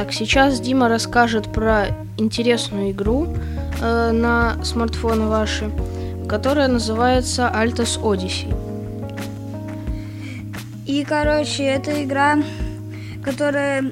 Итак, 0.07 0.15
сейчас 0.15 0.61
Дима 0.61 0.87
расскажет 0.87 1.51
про 1.51 1.87
интересную 2.15 2.91
игру 2.91 3.27
э, 3.81 4.11
на 4.11 4.63
смартфоны 4.63 5.27
ваши, 5.27 5.69
которая 6.29 6.69
называется 6.69 7.51
Altos 7.53 7.99
Odyssey. 8.01 8.55
И, 10.85 11.03
короче, 11.03 11.65
это 11.65 12.05
игра, 12.05 12.37
которая 13.21 13.91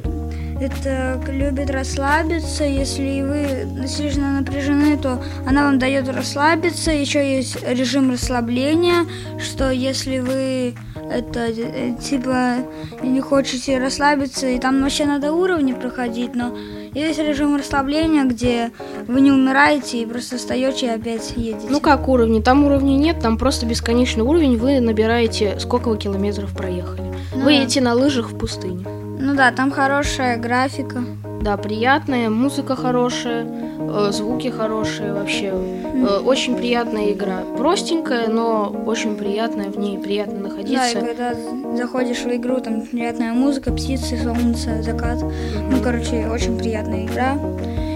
это 0.62 1.19
любит 1.27 1.69
расслабиться. 1.69 2.63
Если 2.63 3.22
вы 3.22 3.86
сильно 3.86 4.39
напряжены, 4.39 4.98
то 4.98 5.22
она 5.45 5.65
вам 5.65 5.79
дает 5.79 6.07
расслабиться. 6.07 6.91
Еще 6.91 7.36
есть 7.39 7.62
режим 7.67 8.13
расслабления, 8.13 9.05
что 9.38 9.69
если 9.69 10.19
вы 10.19 10.75
это 11.10 11.48
э, 11.48 11.94
типа 12.02 12.58
не 13.02 13.22
хочете 13.22 13.78
расслабиться, 13.78 14.48
и 14.48 14.60
там 14.60 14.82
вообще 14.82 15.06
надо 15.06 15.32
уровни 15.32 15.74
проходить, 15.74 16.36
но 16.36 16.56
есть 16.94 17.20
режим 17.20 17.56
расслабления, 17.56 18.24
где 18.24 18.72
вы 19.08 19.22
не 19.22 19.32
умираете 19.32 20.02
и 20.02 20.06
просто 20.06 20.38
встаете 20.38 20.88
и 20.88 20.90
опять 20.90 21.34
едете. 21.36 21.68
Ну 21.70 21.80
как 21.80 22.08
уровни? 22.08 22.42
Там 22.42 22.66
уровней 22.66 22.98
нет, 22.98 23.20
там 23.22 23.38
просто 23.38 23.66
бесконечный 23.66 24.24
уровень, 24.24 24.58
вы 24.58 24.80
набираете, 24.80 25.60
сколько 25.60 25.90
вы 25.90 25.98
километров 25.98 26.54
проехали. 26.54 27.04
Ну, 27.36 27.44
вы 27.44 27.54
едете 27.54 27.82
на 27.82 27.94
лыжах 27.94 28.32
в 28.32 28.38
пустыне. 28.38 28.86
Ну 29.20 29.36
да, 29.36 29.52
там 29.52 29.72
хорошая 29.72 30.38
графика. 30.38 31.04
Да, 31.46 31.58
приятная, 31.58 32.32
музыка 32.32 32.75
хорошая, 32.75 33.46
э, 33.46 34.12
звуки 34.12 34.48
хорошие 34.48 35.14
вообще. 35.14 35.54
Э, 35.54 36.18
очень 36.25 36.56
приятная 36.56 37.12
игра. 37.12 37.42
Простенькая, 37.56 38.28
но 38.30 38.75
очень 38.88 39.16
приятная, 39.16 39.70
в 39.70 39.78
ней 39.78 40.00
приятно 40.00 40.40
находиться. 40.40 40.96
Да, 40.96 41.02
и 41.02 41.06
когда 41.06 41.34
заходишь 41.78 42.24
в 42.24 42.36
игру, 42.36 42.60
там 42.62 42.82
приятная 42.82 43.34
музыка, 43.34 43.72
птицы, 43.72 44.18
солнце, 44.24 44.82
закат. 44.82 45.22
Ну, 45.22 45.82
короче, 45.84 46.28
очень 46.34 46.58
приятная 46.58 47.06
игра. 47.06 47.34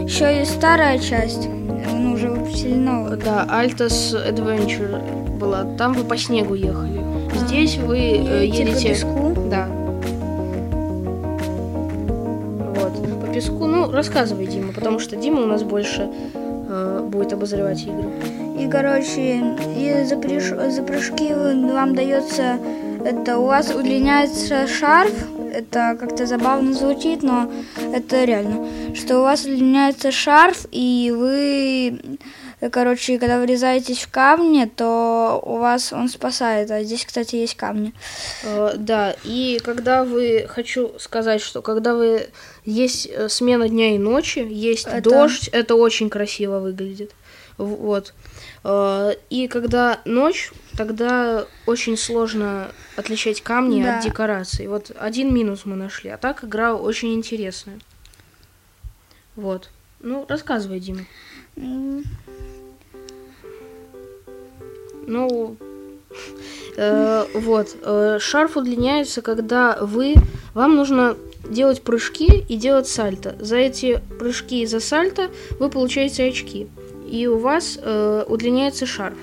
Еще 0.03 0.25
есть 0.25 0.55
старая 0.55 0.99
часть, 0.99 1.49
ну, 1.91 2.13
уже 2.13 2.29
выпустили 2.29 2.75
новую. 2.75 3.17
Да, 3.17 3.47
Altos 3.49 4.13
Adventure 4.29 5.37
была. 5.39 5.63
Там 5.75 5.93
вы 5.93 6.03
по 6.03 6.15
снегу 6.15 6.53
ехали. 6.53 7.03
Здесь 7.33 7.77
вы 7.77 7.97
э, 7.97 8.45
едете... 8.45 8.89
По 8.89 8.93
песку? 8.93 9.35
Да, 9.49 9.67
песку. 13.39 13.65
Ну, 13.67 13.89
рассказывай, 13.89 14.47
Дима, 14.47 14.73
потому 14.73 14.99
что 14.99 15.15
Дима 15.15 15.41
у 15.41 15.45
нас 15.45 15.63
больше 15.63 16.09
э, 16.33 17.07
будет 17.09 17.31
обозревать 17.31 17.81
игры. 17.83 18.09
И, 18.59 18.67
короче, 18.69 19.55
и 19.77 20.03
за, 20.05 20.17
прыж... 20.17 20.43
за 20.43 20.83
прыжки 20.83 21.33
вам 21.33 21.95
дается... 21.95 22.57
Это 23.05 23.37
у 23.37 23.45
вас 23.45 23.73
удлиняется 23.73 24.67
шарф, 24.67 25.13
это 25.53 25.95
как-то 25.97 26.25
забавно 26.25 26.73
звучит, 26.73 27.23
но 27.23 27.49
это 27.93 28.25
реально. 28.25 28.67
Что 28.93 29.19
у 29.19 29.21
вас 29.21 29.45
удлиняется 29.45 30.11
шарф, 30.11 30.65
и 30.69 31.13
вы 31.15 32.17
короче, 32.71 33.17
когда 33.17 33.39
врезаетесь 33.39 33.99
в 33.99 34.11
камни, 34.11 34.65
то 34.65 35.41
у 35.43 35.57
вас 35.57 35.93
он 35.93 36.09
спасает. 36.09 36.69
А 36.71 36.83
здесь, 36.83 37.05
кстати, 37.05 37.37
есть 37.37 37.55
камни. 37.55 37.93
Э, 38.43 38.73
да, 38.77 39.15
и 39.23 39.59
когда 39.63 40.03
вы, 40.03 40.45
хочу 40.49 40.97
сказать, 40.99 41.41
что 41.41 41.61
когда 41.61 41.95
вы 41.95 42.29
есть 42.65 43.07
э, 43.07 43.29
смена 43.29 43.69
дня 43.69 43.95
и 43.95 43.97
ночи, 43.97 44.39
есть 44.39 44.87
это... 44.87 45.09
дождь, 45.09 45.47
это 45.49 45.75
очень 45.75 46.09
красиво 46.09 46.59
выглядит. 46.59 47.13
Вот. 47.57 48.13
Э, 48.65 49.13
и 49.29 49.47
когда 49.47 50.01
ночь, 50.03 50.51
тогда 50.75 51.45
очень 51.65 51.97
сложно 51.97 52.71
отличать 52.97 53.41
камни 53.41 53.81
да. 53.81 53.97
от 53.97 54.03
декораций. 54.03 54.67
Вот 54.67 54.91
один 54.99 55.33
минус 55.33 55.61
мы 55.63 55.77
нашли, 55.77 56.09
а 56.09 56.17
так 56.17 56.43
игра 56.43 56.75
очень 56.75 57.13
интересная. 57.13 57.79
Вот. 59.37 59.69
Ну, 60.01 60.25
рассказывай, 60.27 60.79
Дима. 60.79 61.05
Ну, 65.09 65.57
Э, 66.81 67.25
вот. 67.33 67.75
Э, 67.81 68.17
шарф 68.19 68.55
удлиняется, 68.57 69.21
когда 69.21 69.77
вы... 69.81 70.15
Вам 70.53 70.75
нужно 70.75 71.17
делать 71.49 71.81
прыжки 71.81 72.45
и 72.47 72.55
делать 72.55 72.87
сальто. 72.87 73.35
За 73.39 73.57
эти 73.57 74.01
прыжки 74.17 74.63
и 74.63 74.65
за 74.65 74.79
сальто 74.79 75.29
вы 75.59 75.69
получаете 75.69 76.25
очки. 76.25 76.67
И 77.09 77.27
у 77.27 77.37
вас 77.37 77.77
э, 77.81 78.23
удлиняется 78.27 78.85
шарф. 78.85 79.17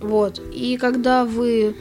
Вот. 0.00 0.40
И 0.52 0.76
когда 0.76 1.24
вы 1.24 1.76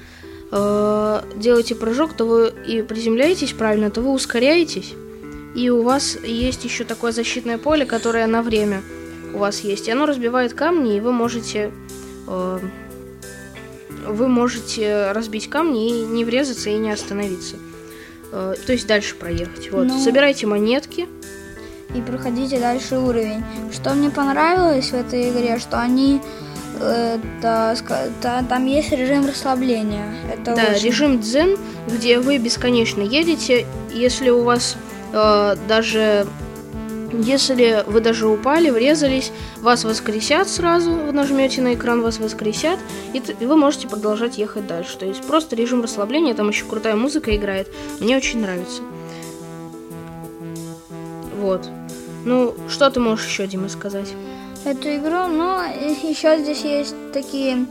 делаете 0.52 1.76
прыжок, 1.76 2.14
то 2.14 2.24
вы 2.26 2.54
и 2.66 2.82
приземляетесь 2.84 3.52
правильно, 3.52 3.90
то 3.90 4.02
вы 4.02 4.12
ускоряетесь. 4.12 4.94
И 5.56 5.70
у 5.70 5.82
вас 5.82 6.18
есть 6.24 6.64
еще 6.64 6.86
такое 6.86 7.12
защитное 7.12 7.58
поле, 7.58 7.86
которое 7.86 8.28
на 8.28 8.42
время 8.42 8.84
у 9.34 9.40
вас 9.40 9.62
есть. 9.62 9.88
И 9.88 9.92
оно 9.92 10.06
разбивает 10.06 10.54
камни, 10.54 10.96
и 10.96 11.02
вы 11.02 11.12
можете 11.12 11.72
вы 12.28 14.28
можете 14.28 15.12
разбить 15.12 15.50
камни 15.50 16.02
и 16.02 16.06
не 16.06 16.26
врезаться 16.26 16.70
и 16.70 16.78
не 16.78 16.92
остановиться. 16.92 17.56
Э, 18.32 18.56
то 18.66 18.74
есть 18.74 18.88
дальше 18.88 19.16
проехать. 19.16 19.72
Вот. 19.72 19.88
Ну... 19.88 20.04
Собирайте 20.04 20.48
монетки. 20.48 21.08
И 21.96 22.02
проходите 22.02 22.60
дальше 22.60 22.98
уровень. 22.98 23.44
Что 23.72 23.94
мне 23.94 24.10
понравилось 24.10 24.90
в 24.90 24.94
этой 24.94 25.30
игре, 25.30 25.60
что 25.60 25.80
они 25.80 26.22
это, 26.78 27.76
там 28.50 28.66
есть 28.66 28.92
режим 28.92 29.26
расслабления. 29.26 30.14
Это 30.34 30.56
да, 30.56 30.64
очень... 30.72 30.88
режим 30.88 31.22
дзен, 31.22 31.58
где 31.88 32.20
вы 32.20 32.38
бесконечно 32.38 33.02
едете. 33.02 33.66
Если 33.94 34.30
у 34.30 34.44
вас 34.44 34.76
э, 35.14 35.56
даже 35.68 36.28
если 37.22 37.84
вы 37.88 38.02
даже 38.02 38.28
упали, 38.28 38.70
врезались, 38.70 39.32
вас 39.62 39.84
воскресят 39.84 40.48
сразу, 40.48 40.92
вы 40.92 41.12
нажмете 41.12 41.62
на 41.62 41.74
экран, 41.74 42.02
вас 42.02 42.20
воскресят, 42.20 42.80
и, 43.14 43.22
вы 43.46 43.56
можете 43.56 43.88
продолжать 43.88 44.38
ехать 44.38 44.68
дальше. 44.68 44.98
То 44.98 45.06
есть 45.06 45.24
просто 45.24 45.56
режим 45.56 45.82
расслабления, 45.82 46.34
там 46.34 46.50
еще 46.50 46.66
крутая 46.66 46.96
музыка 46.96 47.36
играет. 47.36 47.68
Мне 48.00 48.18
очень 48.18 48.42
нравится. 48.42 48.82
Вот. 51.40 51.68
Ну, 52.26 52.56
что 52.70 52.90
ты 52.90 53.00
можешь 53.00 53.28
еще, 53.28 53.46
Дима, 53.46 53.70
сказать? 53.70 54.14
Эту 54.66 54.96
игру, 54.96 55.28
ну, 55.28 55.62
еще 55.62 56.40
здесь 56.40 56.64
есть 56.64 56.96
такие 57.14 57.68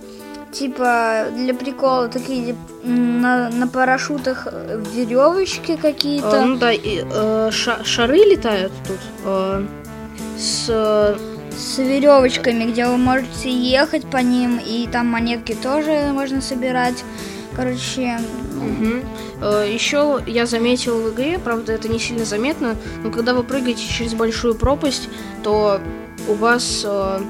типа 0.55 1.27
для 1.35 1.53
прикола 1.55 2.09
такие 2.09 2.57
на, 2.83 3.51
на 3.51 3.69
парашютах 3.69 4.47
веревочки 4.95 5.77
какие-то. 5.77 6.43
А, 6.43 6.45
ну 6.45 6.57
да, 6.57 6.73
и, 6.73 7.05
э, 7.05 7.51
шары 7.51 8.19
летают 8.19 8.73
тут 8.87 9.01
э, 9.25 9.67
с 10.39 11.17
с 11.57 11.79
веревочками, 11.79 12.65
где 12.71 12.87
вы 12.87 12.97
можете 12.97 13.51
ехать 13.51 14.05
по 14.11 14.19
ним, 14.19 14.59
и 14.59 14.89
там 14.91 15.07
монетки 15.07 15.55
тоже 15.55 16.11
можно 16.13 16.41
собирать. 16.41 17.05
Короче. 17.55 18.19
Угу. 18.57 19.47
Еще 19.65 20.21
я 20.27 20.47
заметил 20.47 21.01
в 21.01 21.15
игре, 21.15 21.39
правда, 21.39 21.73
это 21.73 21.89
не 21.89 21.99
сильно 21.99 22.25
заметно, 22.25 22.77
но 23.03 23.11
когда 23.11 23.35
вы 23.35 23.45
прыгаете 23.45 23.87
через 23.87 24.15
большую 24.15 24.55
пропасть, 24.55 25.09
то 25.43 25.81
у 26.29 26.35
вас 26.35 26.83
э, 26.85 27.21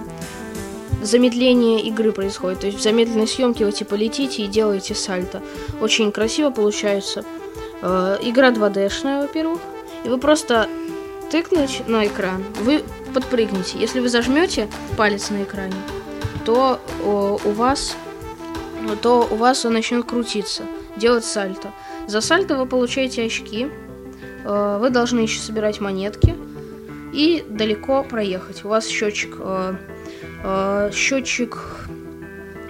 замедление 1.05 1.81
игры 1.83 2.13
происходит. 2.13 2.61
То 2.61 2.67
есть 2.67 2.79
в 2.79 2.83
замедленной 2.83 3.27
съемке 3.27 3.65
вы 3.65 3.73
типа 3.73 3.95
летите 3.95 4.43
и 4.43 4.47
делаете 4.47 4.95
сальто. 4.95 5.43
Очень 5.81 6.13
красиво 6.13 6.51
получается. 6.51 7.25
Э, 7.83 8.19
игра 8.23 8.51
2D-шная, 8.51 9.23
во-первых. 9.23 9.61
И 10.05 10.09
вы 10.09 10.19
просто 10.19 10.69
тыкнуть 11.31 11.83
на 11.87 12.07
экран, 12.07 12.45
вы 12.61 12.83
подпрыгнете. 13.13 13.79
Если 13.79 14.01
вы 14.01 14.09
зажмете 14.09 14.69
палец 14.97 15.31
на 15.31 15.43
экране, 15.43 15.77
то 16.45 16.81
о, 17.03 17.39
у 17.45 17.51
вас 17.51 17.97
то 19.01 19.27
у 19.31 19.37
вас 19.37 19.65
он 19.65 19.73
начнет 19.73 20.05
крутиться, 20.05 20.65
делать 20.97 21.25
сальто. 21.25 21.73
За 22.07 22.21
сальто 22.21 22.57
вы 22.59 22.67
получаете 22.67 23.25
очки. 23.25 23.69
Э, 24.45 24.79
вы 24.81 24.91
должны 24.91 25.21
еще 25.21 25.41
собирать 25.41 25.81
монетки 25.81 26.35
и 27.13 27.45
далеко 27.49 28.05
проехать. 28.05 28.65
У 28.65 28.69
вас 28.69 28.87
счетчик 28.87 29.37
Э, 29.39 29.77
счетчик 30.93 31.59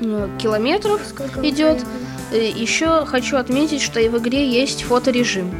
э, 0.00 0.28
километров 0.38 1.00
Сколько 1.06 1.48
идет. 1.48 1.84
Э, 2.32 2.48
Еще 2.48 3.04
хочу 3.06 3.37
отметить, 3.37 3.82
что 3.82 4.00
и 4.00 4.08
в 4.08 4.18
игре 4.18 4.48
есть 4.48 4.82
фоторежим. 4.82 5.50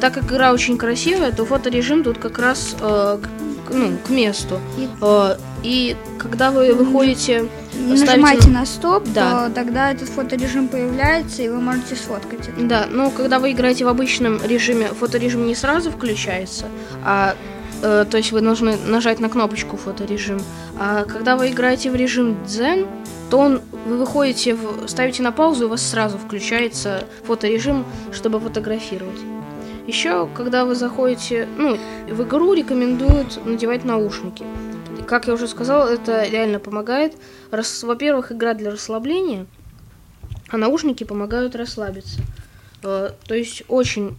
Так 0.00 0.14
как 0.14 0.30
игра 0.30 0.52
очень 0.52 0.78
красивая, 0.78 1.32
то 1.32 1.44
фоторежим 1.44 2.04
тут 2.04 2.18
как 2.18 2.38
раз 2.38 2.76
ну, 2.80 3.98
к 3.98 4.10
месту. 4.10 4.60
И, 4.76 4.88
и 5.62 5.96
когда 6.18 6.50
вы 6.50 6.72
выходите... 6.74 7.48
Нажимаете 7.74 8.42
ставите... 8.42 8.48
на 8.50 8.66
стоп, 8.66 9.04
да. 9.14 9.48
то 9.48 9.54
тогда 9.54 9.92
этот 9.92 10.08
фоторежим 10.08 10.68
появляется, 10.68 11.42
и 11.42 11.48
вы 11.48 11.60
можете 11.60 11.94
сфоткать 11.94 12.48
это. 12.48 12.60
Да, 12.60 12.86
но 12.90 13.10
когда 13.10 13.38
вы 13.38 13.52
играете 13.52 13.84
в 13.84 13.88
обычном 13.88 14.40
режиме, 14.44 14.88
фоторежим 14.88 15.46
не 15.46 15.54
сразу 15.54 15.90
включается, 15.90 16.66
а 17.04 17.36
Э, 17.82 18.04
то 18.10 18.16
есть 18.16 18.32
вы 18.32 18.40
должны 18.40 18.76
нажать 18.76 19.20
на 19.20 19.28
кнопочку 19.28 19.76
фоторежим. 19.76 20.40
А 20.78 21.04
когда 21.04 21.36
вы 21.36 21.50
играете 21.50 21.90
в 21.90 21.96
режим 21.96 22.44
дзен, 22.44 22.86
то 23.30 23.38
он, 23.38 23.60
вы 23.86 23.98
выходите, 23.98 24.54
в, 24.54 24.88
ставите 24.88 25.22
на 25.22 25.32
паузу, 25.32 25.64
и 25.64 25.66
у 25.66 25.70
вас 25.70 25.82
сразу 25.82 26.18
включается 26.18 27.04
фоторежим, 27.24 27.84
чтобы 28.12 28.40
фотографировать. 28.40 29.18
Еще, 29.86 30.28
когда 30.34 30.64
вы 30.64 30.74
заходите, 30.74 31.48
ну, 31.56 31.78
в 32.08 32.22
игру 32.22 32.52
рекомендуют 32.52 33.44
надевать 33.46 33.84
наушники. 33.84 34.44
Как 35.06 35.26
я 35.26 35.34
уже 35.34 35.48
сказал, 35.48 35.88
это 35.88 36.24
реально 36.24 36.58
помогает. 36.58 37.14
Рас, 37.50 37.82
во-первых, 37.82 38.32
игра 38.32 38.54
для 38.54 38.70
расслабления, 38.70 39.46
а 40.48 40.58
наушники 40.58 41.04
помогают 41.04 41.56
расслабиться. 41.56 42.20
Э, 42.82 43.10
то 43.26 43.34
есть 43.34 43.62
очень 43.68 44.18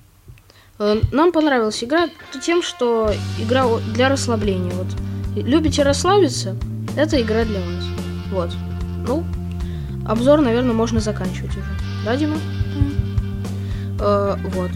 нам 1.11 1.31
понравилась 1.33 1.83
игра 1.83 2.09
тем, 2.41 2.63
что 2.63 3.11
игра 3.37 3.65
для 3.93 4.07
расслабления. 4.07 4.71
Вот. 4.71 4.87
Любите 5.35 5.83
расслабиться? 5.83 6.55
Это 6.95 7.21
игра 7.21 7.43
для 7.43 7.59
вас. 7.59 7.83
Вот. 8.31 8.51
Ну, 9.05 9.25
обзор, 10.07 10.41
наверное, 10.41 10.73
можно 10.73 11.01
заканчивать 11.01 11.51
уже. 11.51 11.67
Да, 12.05 12.15
Дима? 12.15 12.35
Mm. 12.35 13.99
Э, 13.99 14.37
вот. 14.53 14.71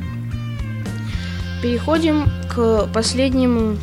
Переходим 1.62 2.30
к 2.54 2.88
последнему, 2.94 3.78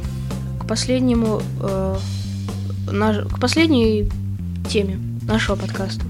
к 0.61 0.67
последнему, 0.67 1.41
э, 1.63 1.97
наш, 2.93 3.17
к 3.27 3.41
последней 3.41 4.11
теме 4.69 4.99
нашего 5.27 5.57
подкаста. 5.57 6.05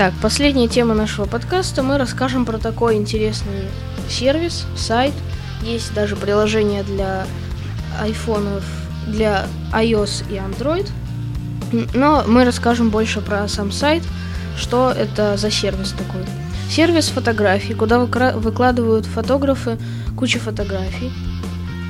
Итак, 0.00 0.14
последняя 0.22 0.68
тема 0.68 0.94
нашего 0.94 1.26
подкаста. 1.26 1.82
Мы 1.82 1.98
расскажем 1.98 2.44
про 2.44 2.58
такой 2.58 2.94
интересный 2.94 3.64
сервис, 4.08 4.64
сайт. 4.76 5.12
Есть 5.60 5.92
даже 5.92 6.14
приложение 6.14 6.84
для 6.84 7.26
айфонов, 8.00 8.62
для 9.08 9.46
iOS 9.72 10.22
и 10.30 10.34
Android. 10.34 10.88
Но 11.94 12.22
мы 12.28 12.44
расскажем 12.44 12.90
больше 12.90 13.20
про 13.20 13.48
сам 13.48 13.72
сайт, 13.72 14.04
что 14.56 14.92
это 14.92 15.36
за 15.36 15.50
сервис 15.50 15.90
такой. 15.90 16.22
Сервис 16.70 17.08
фотографий, 17.08 17.74
куда 17.74 17.98
выкладывают 17.98 19.04
фотографы 19.04 19.78
кучу 20.16 20.38
фотографий. 20.38 21.10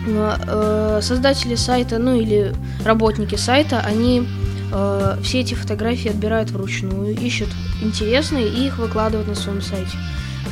Э, 0.07 1.01
создатели 1.03 1.57
сайта, 1.57 1.99
ну 1.99 2.19
или 2.19 2.55
работники 2.87 3.35
сайта, 3.35 3.81
они 3.81 4.27
э, 4.73 5.19
все 5.23 5.41
эти 5.41 5.55
фотографии 5.55 6.11
отбирают 6.11 6.51
вручную, 6.51 7.17
ищут 7.17 7.49
интересные 7.83 8.49
и 8.49 8.67
их 8.67 8.79
выкладывают 8.79 9.29
на 9.29 9.35
своем 9.35 9.63
сайте. 9.63 9.97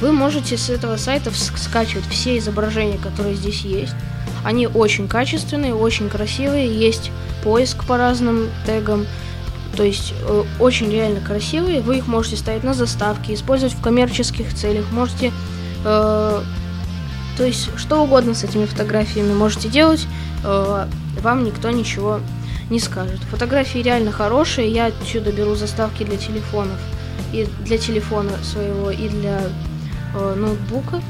Вы 0.01 0.13
можете 0.13 0.59
с 0.59 0.69
этого 0.69 0.97
сайта 0.97 1.31
скачивать 1.35 2.07
все 2.07 2.39
изображения, 2.39 2.99
которые 2.99 3.35
здесь 3.35 3.63
есть. 3.63 3.95
Они 4.45 4.67
очень 4.67 5.09
качественные, 5.09 5.75
очень 5.75 6.09
красивые, 6.09 6.73
есть 6.73 7.11
поиск 7.43 7.85
по 7.85 7.97
разным 7.97 8.49
тегам, 8.67 9.07
то 9.77 9.83
есть 9.83 10.15
э, 10.21 10.45
очень 10.59 10.91
реально 10.91 11.21
красивые. 11.21 11.81
Вы 11.81 11.99
их 11.99 12.07
можете 12.07 12.37
ставить 12.37 12.65
на 12.65 12.75
заставки, 12.75 13.33
использовать 13.33 13.75
в 13.75 13.81
коммерческих 13.81 14.55
целях, 14.55 14.91
можете, 14.93 15.33
э, 15.85 16.43
то 17.37 17.45
есть 17.45 17.71
что 17.77 18.03
угодно 18.03 18.35
с 18.35 18.45
этими 18.45 18.67
фотографиями 18.67 19.33
можете 19.33 19.69
делать, 19.69 20.07
э, 20.45 20.87
вам 21.21 21.45
никто 21.45 21.71
ничего 21.71 22.21
не 22.71 22.81
скажет. 22.81 23.21
Фотографии 23.31 23.79
реально 23.79 24.13
хорошие, 24.13 24.71
я 24.71 24.87
отсюда 24.87 25.33
беру 25.33 25.55
заставки 25.55 26.05
для 26.05 26.17
телефонов, 26.17 26.79
и 27.33 27.49
для 27.65 27.79
телефона 27.79 28.33
своего, 28.43 28.91
и 28.91 29.09
для 29.09 29.41
э, 30.15 30.35
ноутбука. 30.35 31.01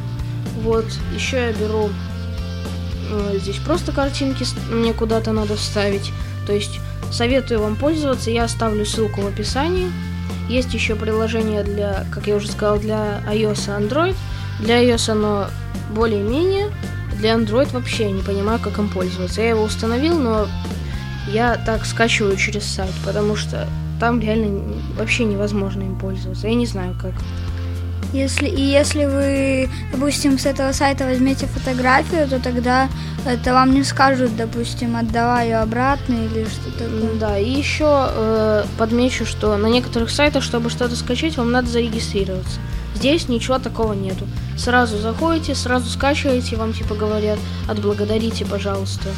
Вот, 0.62 0.87
еще 1.14 1.37
я 1.37 1.53
беру 1.53 1.90
э, 3.11 3.38
здесь 3.40 3.57
просто 3.57 3.92
картинки, 3.92 4.45
мне 4.71 4.92
куда-то 4.92 5.33
надо 5.33 5.57
вставить. 5.57 6.12
То 6.47 6.53
есть 6.53 6.81
советую 7.11 7.61
вам 7.61 7.77
пользоваться, 7.77 8.31
я 8.31 8.45
оставлю 8.45 8.85
ссылку 8.85 9.23
в 9.23 9.27
описании. 9.27 9.90
Есть 10.49 10.75
еще 10.75 10.95
приложение 10.95 11.64
для, 11.64 12.07
как 12.12 12.27
я 12.27 12.37
уже 12.37 12.49
сказал, 12.51 12.79
для 12.79 13.21
iOS 13.29 13.66
и 13.66 13.83
Android. 13.83 14.16
Для 14.61 14.83
iOS 14.83 15.11
оно 15.11 15.49
более-менее, 15.90 16.71
для 17.19 17.35
Android 17.35 17.73
вообще 17.73 18.11
не 18.11 18.23
понимаю, 18.23 18.59
как 18.59 18.79
им 18.79 18.88
пользоваться. 18.88 19.40
Я 19.40 19.51
его 19.51 19.62
установил, 19.62 20.19
но 20.19 20.47
я 21.27 21.57
так 21.57 21.85
скачиваю 21.85 22.37
через 22.37 22.65
сайт, 22.65 22.93
потому 23.05 23.37
что 23.37 23.67
там 24.01 24.21
реально 24.21 24.62
вообще 24.99 25.25
невозможно 25.25 25.83
им 25.83 25.99
пользоваться. 25.99 26.49
Я 26.49 26.55
не 26.55 26.67
знаю, 26.67 26.95
как. 27.01 27.12
Если, 28.12 28.47
и 28.47 28.62
если 28.62 29.05
вы, 29.05 29.69
допустим, 29.93 30.39
с 30.39 30.47
этого 30.47 30.73
сайта 30.73 31.05
возьмете 31.05 31.47
фотографию, 31.47 32.29
то 32.29 32.41
тогда 32.41 32.89
это 33.27 33.53
вам 33.53 33.75
не 33.75 33.83
скажут, 33.83 34.37
допустим, 34.37 34.97
отдавай 34.97 35.47
ее 35.47 35.57
обратно 35.57 36.15
или 36.15 36.45
что-то 36.45 36.85
такое. 36.85 37.19
Да, 37.19 37.39
и 37.39 37.51
еще 37.51 38.09
э, 38.11 38.65
подмечу, 38.79 39.27
что 39.27 39.57
на 39.57 39.67
некоторых 39.67 40.11
сайтах, 40.11 40.45
чтобы 40.45 40.71
что-то 40.71 40.95
скачать, 40.95 41.37
вам 41.37 41.51
надо 41.51 41.69
зарегистрироваться. 41.69 42.61
Здесь 42.95 43.29
ничего 43.29 43.59
такого 43.59 43.93
нету. 43.93 44.27
Сразу 44.57 44.97
заходите, 44.99 45.55
сразу 45.55 45.91
скачиваете, 45.91 46.57
вам 46.57 46.73
типа 46.73 46.95
говорят, 46.95 47.39
отблагодарите, 47.69 48.47
пожалуйста, 48.47 49.09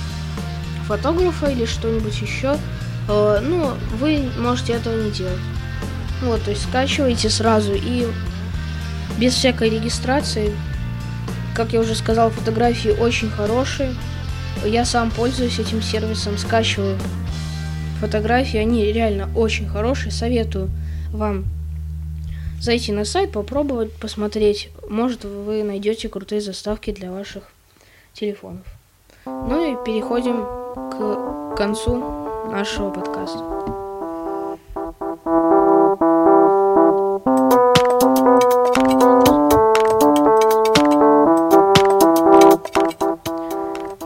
фотографа 0.88 1.46
или 1.46 1.66
что-нибудь 1.66 2.20
еще. 2.20 2.56
Э, 3.08 3.40
ну, 3.42 3.74
вы 3.98 4.28
можете 4.38 4.72
этого 4.72 5.00
не 5.00 5.10
делать. 5.10 5.38
Вот, 6.22 6.42
то 6.42 6.50
есть 6.50 6.64
скачиваете 6.64 7.30
сразу 7.30 7.74
и 7.74 8.06
без 9.18 9.34
всякой 9.34 9.70
регистрации. 9.70 10.52
Как 11.54 11.72
я 11.72 11.80
уже 11.80 11.94
сказал, 11.94 12.30
фотографии 12.30 12.90
очень 12.90 13.30
хорошие. 13.30 13.94
Я 14.64 14.84
сам 14.84 15.10
пользуюсь 15.10 15.58
этим 15.58 15.82
сервисом, 15.82 16.38
скачиваю 16.38 16.98
фотографии, 18.00 18.58
они 18.58 18.84
реально 18.92 19.28
очень 19.36 19.68
хорошие. 19.68 20.10
Советую 20.10 20.70
вам 21.12 21.44
зайти 22.60 22.92
на 22.92 23.04
сайт, 23.04 23.32
попробовать, 23.32 23.92
посмотреть. 23.92 24.70
Может, 24.88 25.24
вы 25.24 25.62
найдете 25.62 26.08
крутые 26.08 26.40
заставки 26.40 26.92
для 26.92 27.12
ваших 27.12 27.44
телефонов. 28.14 28.66
Ну 29.26 29.72
и 29.72 29.84
переходим 29.84 30.57
к 30.98 31.56
концу 31.56 32.02
нашего 32.50 32.90
подкаста. 32.90 33.38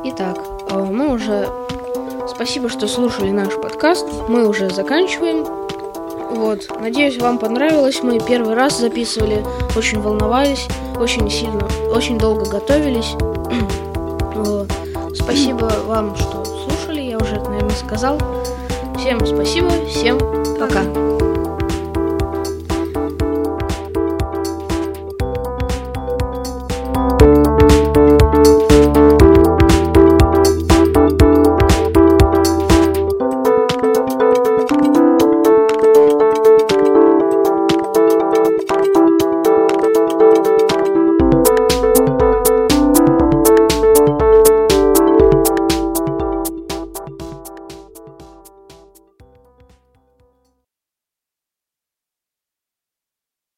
Итак, 0.05 0.38
э, 0.70 0.85
мы 0.85 1.14
уже... 1.14 1.48
Спасибо, 2.28 2.68
что 2.68 2.87
слушали 2.87 3.31
наш 3.31 3.55
подкаст. 3.55 4.07
Мы 4.28 4.46
уже 4.46 4.68
заканчиваем. 4.68 5.46
Вот, 6.31 6.68
надеюсь, 6.78 7.18
вам 7.18 7.38
понравилось. 7.38 8.02
Мы 8.02 8.20
первый 8.20 8.55
раз 8.55 8.78
записывали, 8.78 9.44
очень 9.76 10.00
волновались, 10.00 10.66
очень 10.98 11.31
сильно, 11.31 11.66
очень 11.90 12.18
долго 12.18 12.44
готовились. 12.48 13.14
Спасибо 15.14 15.70
вам, 15.87 16.16
что 16.16 16.52
уже 17.40 17.51
наверное, 17.51 17.71
сказал. 17.77 18.18
Всем 18.99 19.25
спасибо, 19.27 19.71
всем 19.87 20.18
пока. 20.59 21.22